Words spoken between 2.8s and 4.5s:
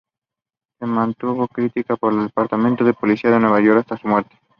de Policía de Nueva York hasta su muerte.